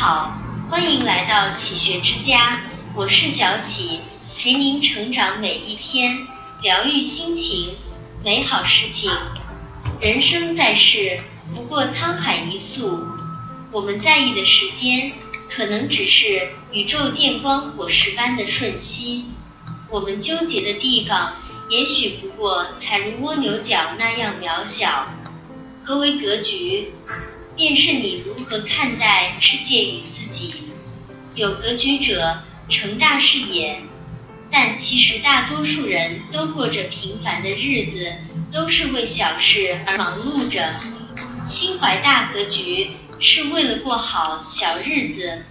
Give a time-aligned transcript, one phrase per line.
[0.00, 0.32] 好，
[0.70, 2.60] 欢迎来到启学之家，
[2.94, 3.98] 我是小启，
[4.38, 6.18] 陪您成长每一天，
[6.62, 7.74] 疗愈心情，
[8.24, 9.10] 美好事情。
[10.00, 11.18] 人生在世，
[11.52, 13.08] 不过沧海一粟，
[13.72, 15.14] 我们在意的时间，
[15.50, 19.24] 可能只是宇宙电光火石般的瞬息；
[19.90, 21.32] 我们纠结的地方，
[21.70, 25.08] 也许不过才如蜗牛角那样渺小。
[25.82, 26.92] 何为格局？
[27.58, 30.54] 便是你如何看待世界与自己。
[31.34, 32.38] 有格局者
[32.68, 33.80] 成大事也，
[34.48, 38.12] 但其实大多数人都过着平凡的日子，
[38.52, 40.76] 都是为小事而忙碌着。
[41.44, 45.42] 心怀大格局，是为了过好小日子。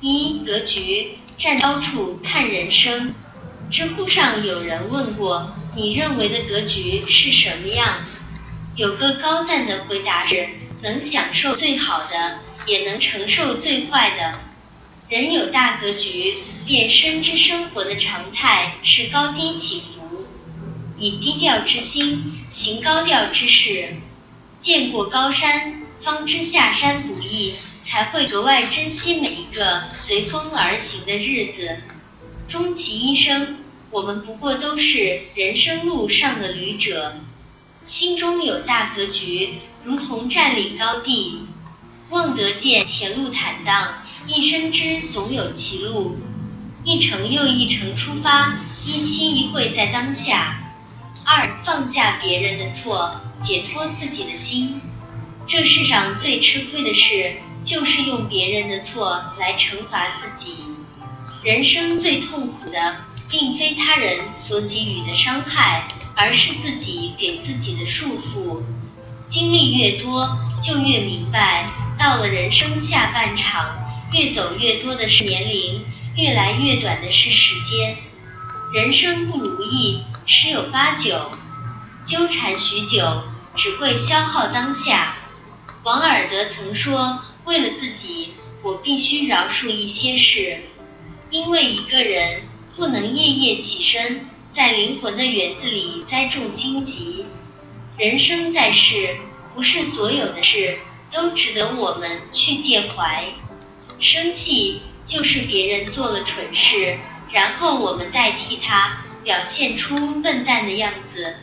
[0.00, 3.12] 一格局站高处看人生。
[3.72, 7.98] 知乎上有人问过，你认为的格局是什么样？
[8.76, 10.48] 有个高赞的回答是。
[10.82, 14.38] 能享受最好的，也能承受最坏的。
[15.08, 16.34] 人有大格局，
[16.66, 20.26] 便深知生活的常态是高低起伏。
[20.96, 23.96] 以低调之心，行高调之事。
[24.58, 31.78] 见过高山，方知下山不易，才会格外珍惜每一个随风而行的日子。
[32.48, 33.58] 终其一生，
[33.90, 37.14] 我们不过都是人生路上的旅者。
[37.90, 39.54] 心中有大格局。
[39.82, 41.40] 如同占领高地，
[42.10, 43.94] 望得见前路坦荡，
[44.28, 46.16] 一生之总有歧路，
[46.84, 50.60] 一程又一程出发，一期一会在当下。
[51.24, 54.80] 二放下别人的错，解脱自己的心。
[55.48, 60.54] 这世上最吃亏的事，就是用别人的错来惩罚自己。
[61.42, 65.88] 人生最痛苦的，并非他人所给予的伤害，
[66.20, 68.62] 而是自己给自己的束缚。
[69.26, 73.74] 经历越多，就越明白，到了人生下半场，
[74.12, 75.82] 越走越多的是年龄，
[76.16, 77.96] 越来越短的是时间。
[78.74, 81.30] 人生不如意十有八九，
[82.04, 83.22] 纠缠许久，
[83.56, 85.14] 只会消耗当下。
[85.84, 90.64] 王尔德曾说：“为了自己，我必须饶恕一些事，
[91.30, 92.42] 因为一个人
[92.76, 97.24] 不能夜夜起身，在灵魂的园子里栽种荆棘。”
[97.98, 99.16] 人生在世，
[99.54, 100.78] 不是所有的事
[101.12, 103.24] 都值得我们去介怀。
[103.98, 106.98] 生气就是别人做了蠢事，
[107.30, 111.34] 然后我们代替他表现出笨蛋的样子。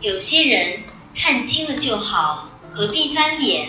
[0.00, 0.78] 有些人
[1.14, 3.68] 看清了就好，何必翻脸？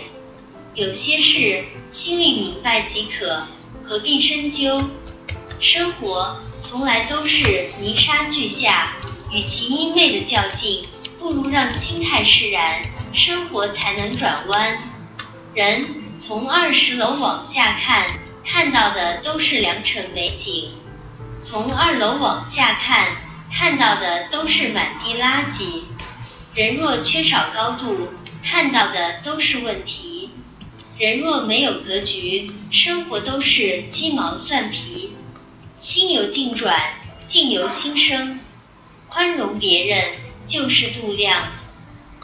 [0.74, 3.42] 有些事心里明白即可，
[3.84, 4.82] 何必深究？
[5.60, 6.40] 生活
[6.72, 8.96] 从来都是泥沙俱下，
[9.30, 10.82] 与其一昧的较劲。
[11.18, 12.80] 不如让心态释然，
[13.12, 14.78] 生活才能转弯。
[15.52, 15.86] 人
[16.18, 18.06] 从二十楼往下看，
[18.42, 20.70] 看到的都是良辰美景；
[21.42, 23.08] 从二楼往下看，
[23.52, 25.82] 看到的都是满地垃圾。
[26.54, 28.08] 人若缺少高度，
[28.42, 30.30] 看到的都是问题；
[30.98, 35.10] 人若没有格局，生活都是鸡毛蒜皮。
[35.82, 36.80] 心由境转，
[37.26, 38.38] 境由心生，
[39.08, 40.04] 宽容别人。
[40.46, 41.48] 就是度量，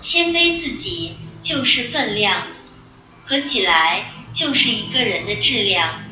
[0.00, 2.42] 谦卑自己就是分量，
[3.24, 6.02] 合起来就是一个人的质量。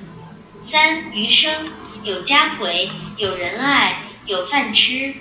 [0.58, 1.68] 三余生
[2.02, 5.14] 有家回，有人爱，有饭吃。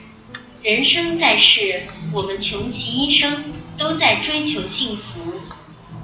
[0.64, 5.42] 人生在世，我们穷其一生都在追求幸福。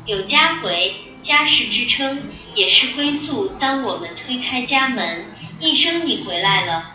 [0.05, 2.23] 有家回，家是支撑，
[2.55, 3.55] 也是归宿。
[3.59, 5.25] 当我们推开家门，
[5.61, 6.91] 一声你回来了。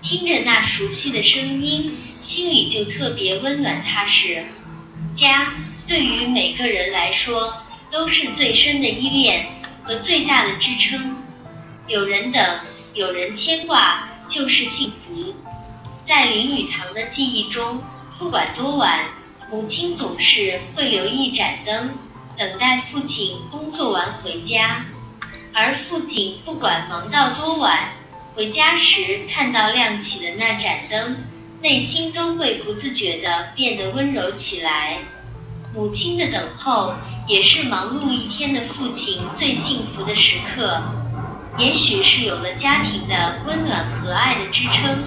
[0.00, 4.44] 听着那熟悉的声音，心里就特别温暖踏实。
[5.12, 5.52] 家
[5.88, 7.54] 对于每个人来说，
[7.90, 9.46] 都是最深的依恋
[9.82, 11.24] 和最大的支撑。
[11.88, 12.60] 有人等，
[12.92, 15.34] 有人牵挂，就是幸福。
[16.04, 17.82] 在林语堂的记忆中，
[18.16, 19.06] 不管多晚，
[19.50, 21.90] 母亲总是会留一盏灯，
[22.38, 24.84] 等待父亲工作完回家。
[25.52, 27.88] 而父亲不管忙到多晚。
[28.36, 31.18] 回家时看到亮起的那盏灯，
[31.62, 34.98] 内心都会不自觉地变得温柔起来。
[35.72, 36.94] 母亲的等候，
[37.28, 40.82] 也是忙碌一天的父亲最幸福的时刻。
[41.58, 45.04] 也许是有了家庭的温暖和爱的支撑，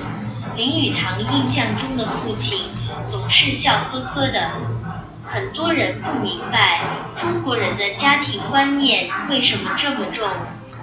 [0.56, 2.57] 林语堂印象中的父亲
[3.06, 4.51] 总是笑呵呵的。
[5.25, 10.29] 很多人不明白中国人的家庭观念为什么这么重，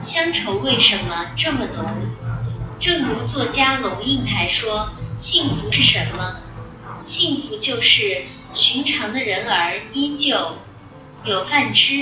[0.00, 1.84] 乡愁为什么这么浓。
[2.80, 6.36] 正如作家龙应台说：“幸福是什么？
[7.02, 10.56] 幸福就是寻常的人儿依旧。
[11.24, 11.94] 有饭吃，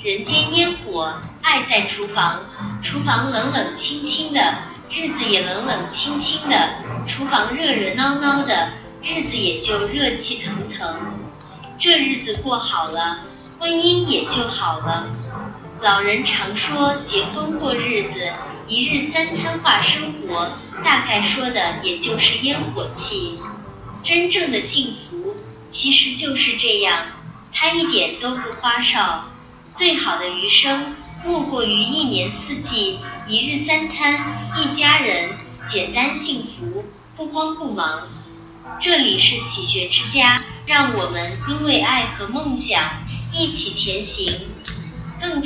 [0.00, 2.44] 人间烟火；爱在厨房，
[2.82, 4.58] 厨房冷冷清清的，
[4.94, 6.56] 日子也冷冷清清的；
[7.06, 8.68] 厨房热热闹闹的，
[9.02, 10.96] 日子也就热气腾腾。
[11.78, 13.20] 这日子过好了，
[13.58, 15.06] 婚姻也就好了。
[15.80, 18.32] 老人常说结婚过日子，
[18.66, 23.38] 一日三餐化生活，大概说的也就是烟火气。
[24.02, 25.36] 真正的幸福
[25.68, 27.06] 其实就是这样，
[27.52, 29.26] 它一点都不花哨。
[29.72, 32.98] 最好的余生莫过于一年四季，
[33.28, 35.30] 一日三餐，一家人，
[35.64, 36.86] 简单幸福，
[37.16, 38.08] 不慌不忙。
[38.80, 42.82] 这里是启学之家，让我们因为爱和梦想
[43.32, 44.32] 一起前行。